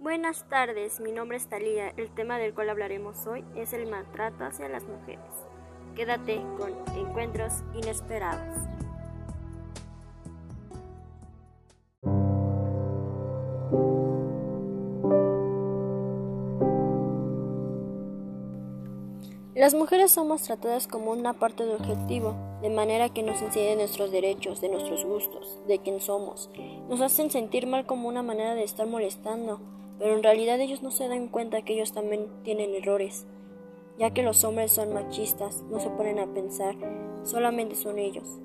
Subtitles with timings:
[0.00, 1.90] Buenas tardes, mi nombre es Talía.
[1.90, 5.20] El tema del cual hablaremos hoy es el maltrato hacia las mujeres.
[5.94, 8.56] Quédate con encuentros inesperados.
[19.54, 24.10] Las mujeres somos tratadas como una parte de objetivo, de manera que nos inciden nuestros
[24.10, 26.48] derechos, de nuestros gustos, de quién somos.
[26.88, 29.60] Nos hacen sentir mal como una manera de estar molestando,
[30.00, 33.26] pero en realidad ellos no se dan cuenta que ellos también tienen errores,
[33.98, 36.74] ya que los hombres son machistas, no se ponen a pensar,
[37.22, 38.40] solamente son ellos.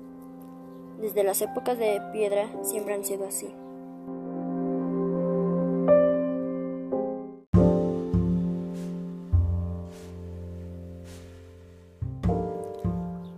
[1.00, 3.46] Desde las épocas de piedra siempre han sido así.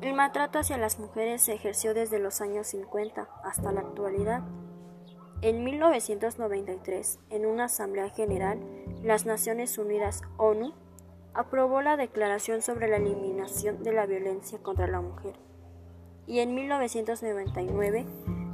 [0.00, 4.42] El maltrato hacia las mujeres se ejerció desde los años 50 hasta la actualidad.
[5.40, 8.58] En 1993, en una Asamblea General,
[9.04, 10.72] las Naciones Unidas ONU
[11.32, 15.34] aprobó la Declaración sobre la Eliminación de la Violencia contra la Mujer.
[16.26, 18.04] Y en 1999,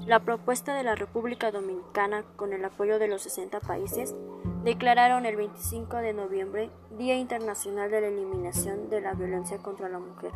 [0.05, 4.15] la propuesta de la República Dominicana, con el apoyo de los 60 países,
[4.63, 10.01] declararon el 25 de noviembre Día Internacional de la Eliminación de la Violencia contra la
[10.01, 10.33] Mujer.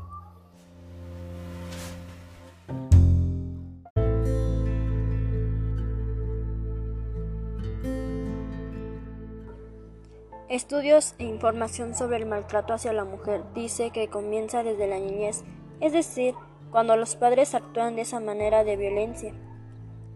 [10.58, 15.44] Estudios e información sobre el maltrato hacia la mujer dice que comienza desde la niñez,
[15.80, 16.34] es decir,
[16.72, 19.32] cuando los padres actúan de esa manera de violencia.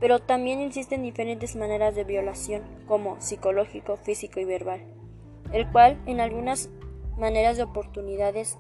[0.01, 4.83] Pero también existen diferentes maneras de violación, como psicológico, físico y verbal,
[5.53, 6.71] el cual en algunas
[7.17, 8.59] maneras de oportunidades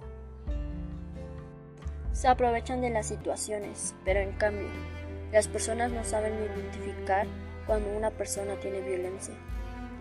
[2.12, 4.68] se aprovechan de las situaciones, pero en cambio,
[5.32, 7.26] las personas no saben identificar
[7.66, 9.34] cuando una persona tiene violencia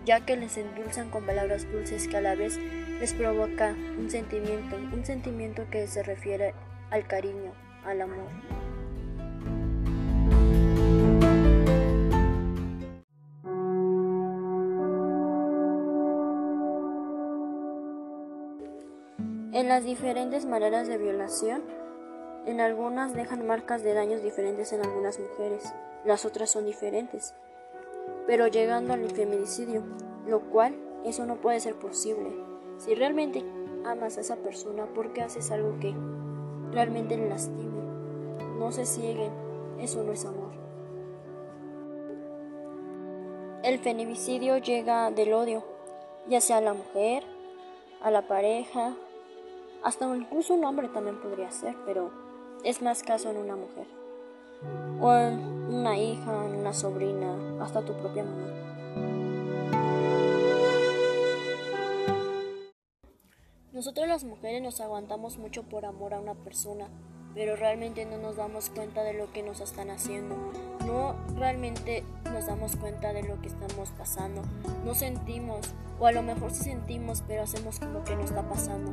[0.04, 2.58] ya que les endulzan con palabras dulces que a la vez
[3.00, 6.54] les provoca un sentimiento, un sentimiento que se refiere
[6.90, 7.52] al cariño,
[7.84, 8.28] al amor.
[19.52, 21.62] En las diferentes maneras de violación,
[22.46, 25.72] en algunas dejan marcas de daños diferentes en algunas mujeres,
[26.04, 27.34] las otras son diferentes
[28.32, 29.82] pero llegando al feminicidio,
[30.26, 32.32] lo cual eso no puede ser posible.
[32.78, 33.44] Si realmente
[33.84, 35.94] amas a esa persona, ¿por qué haces algo que
[36.70, 37.82] realmente le lastime?
[38.58, 39.30] No se cieguen,
[39.78, 40.50] eso no es amor.
[43.64, 45.62] El feminicidio llega del odio,
[46.26, 47.24] ya sea a la mujer,
[48.00, 48.96] a la pareja,
[49.82, 52.10] hasta incluso un hombre también podría ser, pero
[52.64, 54.01] es más caso en una mujer
[55.00, 55.10] o
[55.68, 58.52] una hija, una sobrina, hasta tu propia mamá.
[63.72, 66.88] Nosotros las mujeres nos aguantamos mucho por amor a una persona,
[67.34, 70.36] pero realmente no nos damos cuenta de lo que nos están haciendo.
[70.86, 74.42] No realmente nos damos cuenta de lo que estamos pasando.
[74.84, 78.92] No sentimos, o a lo mejor sí sentimos, pero hacemos como que no está pasando.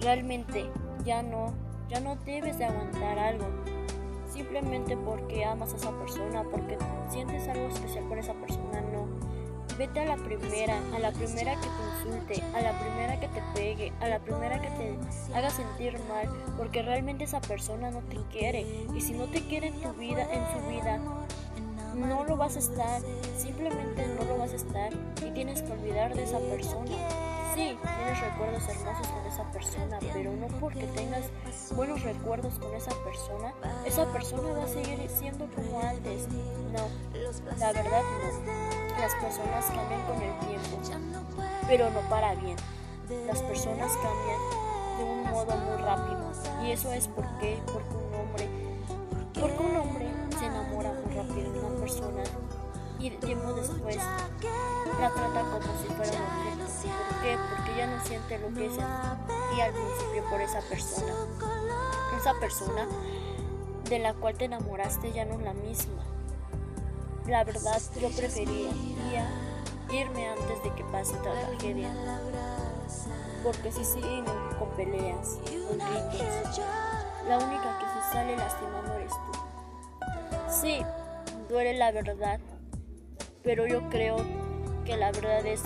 [0.00, 0.70] Realmente
[1.04, 1.52] ya no,
[1.88, 3.46] ya no debes de aguantar algo
[4.34, 6.76] simplemente porque amas a esa persona, porque
[7.08, 9.06] sientes algo especial por esa persona, no.
[9.78, 13.42] Vete a la primera, a la primera que te insulte, a la primera que te
[13.54, 14.98] pegue, a la primera que te
[15.34, 18.66] haga sentir mal, porque realmente esa persona no te quiere.
[18.94, 20.98] Y si no te quiere en tu vida, en su vida,
[21.94, 23.00] no lo vas a estar,
[23.36, 24.92] simplemente no lo vas a estar
[25.26, 27.33] y tienes que olvidar de esa persona.
[27.54, 31.30] Sí, tienes recuerdos hermosos con esa persona, pero no porque tengas
[31.76, 33.54] buenos recuerdos con esa persona,
[33.86, 36.26] esa persona va a seguir siendo como antes.
[36.72, 36.88] No,
[37.60, 39.00] la verdad no.
[39.00, 40.80] Las personas cambian con el tiempo,
[41.68, 42.56] pero no para bien.
[43.26, 44.40] Las personas cambian
[44.98, 46.32] de un modo muy rápido
[46.64, 48.48] y eso es porque, porque un hombre,
[49.32, 52.22] porque un hombre se enamora muy rápido de una persona
[53.04, 56.64] y tiempo después la trata como si fuera un objeto.
[57.10, 57.36] ¿Por qué?
[57.50, 61.12] Porque ella no siente lo que y al principio por esa persona.
[62.18, 62.88] Esa persona
[63.90, 66.02] de la cual te enamoraste ya no es la misma.
[67.26, 69.28] La verdad, yo preferiría
[69.90, 71.90] irme antes de que pase otra tragedia.
[73.42, 74.24] Porque si siguen
[74.58, 76.58] con peleas, con gritos,
[77.28, 80.50] la única que se sale lastimando eres tú.
[80.50, 80.82] Sí,
[81.50, 82.40] duele la verdad,
[83.44, 84.16] pero yo creo
[84.86, 85.62] que la verdad es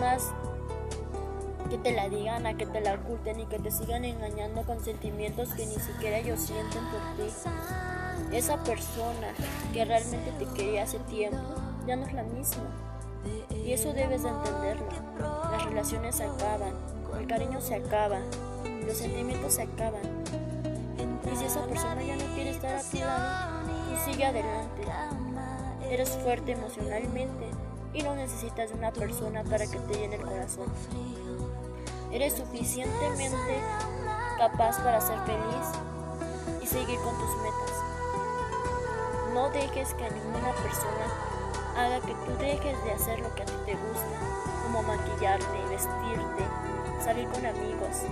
[0.00, 0.32] más
[1.70, 4.82] que te la digan a que te la oculten y que te sigan engañando con
[4.82, 7.30] sentimientos que ni siquiera ellos sienten por ti.
[8.32, 9.28] Esa persona
[9.74, 11.36] que realmente te quería hace tiempo
[11.86, 12.64] ya no es la misma.
[13.54, 14.88] Y eso debes de entenderlo.
[15.50, 16.72] Las relaciones se acaban,
[17.18, 18.20] el cariño se acaba,
[18.86, 20.02] los sentimientos se acaban.
[21.30, 23.60] Y si esa persona ya no quiere estar a tu lado,
[24.06, 24.82] sigue adelante.
[25.90, 27.50] Eres fuerte emocionalmente
[27.94, 30.66] y no necesitas de una persona para que te llene el corazón.
[32.12, 33.60] Eres suficientemente
[34.38, 35.66] capaz para ser feliz
[36.62, 37.72] y seguir con tus metas.
[39.32, 41.28] No dejes que ninguna persona
[41.76, 44.18] haga que tú dejes de hacer lo que a ti te gusta,
[44.64, 46.44] como maquillarte, vestirte,
[47.02, 48.02] salir con amigos,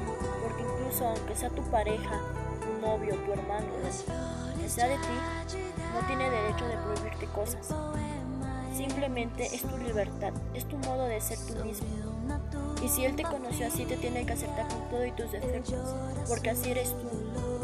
[0.42, 2.20] porque incluso aunque sea tu pareja,
[2.60, 3.66] tu novio, tu hermano,
[4.68, 5.58] sea de ti,
[5.94, 7.68] no tiene derecho de prohibirte cosas.
[8.76, 11.86] Simplemente es tu libertad, es tu modo de ser tú mismo.
[12.82, 15.94] Y si él te conoció así, te tiene que aceptar con todo y tus defectos,
[16.28, 17.08] porque así eres tú,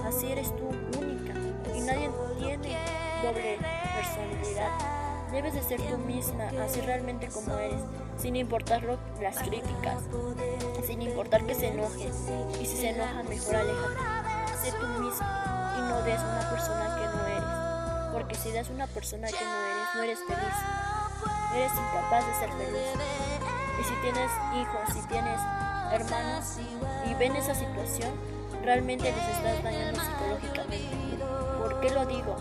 [0.07, 0.69] así eres tú
[0.99, 1.35] única,
[1.75, 2.77] y nadie tiene
[3.23, 3.59] doble
[3.95, 4.71] personalidad.
[5.31, 7.83] Debes de ser tú misma, así realmente como eres,
[8.17, 8.83] sin importar
[9.21, 10.03] las críticas,
[10.87, 12.11] sin importar que se enoje,
[12.61, 14.63] y si se enoja, mejor aléjate.
[14.63, 15.52] Sé tú misma
[15.93, 17.45] no des una persona que no eres,
[18.13, 20.55] porque si das una persona que no eres, no eres feliz,
[21.55, 22.89] eres incapaz de ser feliz.
[23.79, 25.39] Y si tienes hijos, si tienes
[25.91, 26.57] hermanos
[27.07, 28.13] y ven esa situación,
[28.63, 30.97] realmente les estás dañando psicológicamente.
[31.59, 32.37] ¿Por qué lo digo?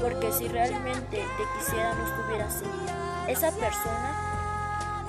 [0.00, 2.64] Porque si realmente te quisiera no estuviera así,
[3.28, 5.04] esa persona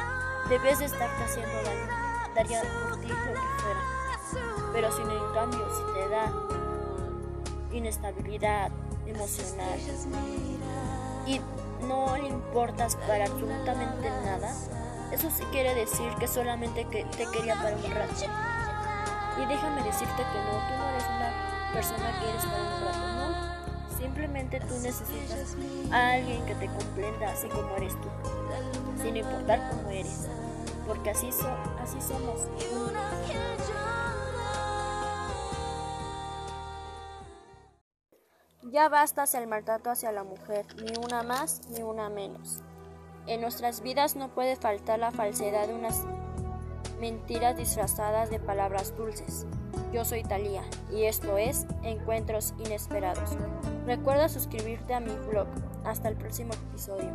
[0.50, 1.88] debes de estarte haciendo daño,
[2.36, 3.34] daría por ti lo que
[3.64, 3.80] fuera.
[4.74, 6.30] Pero si en cambio si te da
[7.78, 8.72] inestabilidad
[9.06, 9.80] emocional
[11.28, 11.42] y
[11.88, 14.54] no le importas para absolutamente nada,
[15.12, 18.14] eso sí quiere decir que solamente que te quería para un rato.
[19.42, 23.08] Y déjame decirte que no, tú no eres una persona que eres para un rato,
[23.16, 23.98] no.
[23.98, 25.56] Simplemente tú necesitas
[25.92, 28.08] a alguien que te comprenda así como eres tú,
[29.02, 30.28] sin importar cómo eres,
[30.88, 31.48] porque así, so,
[31.82, 32.48] así somos.
[38.76, 42.62] Ya basta el maltrato hacia la mujer, ni una más ni una menos.
[43.26, 46.04] En nuestras vidas no puede faltar la falsedad de unas
[47.00, 49.46] mentiras disfrazadas de palabras dulces.
[49.94, 53.38] Yo soy Talía y esto es Encuentros Inesperados.
[53.86, 55.48] Recuerda suscribirte a mi blog.
[55.86, 57.14] Hasta el próximo episodio.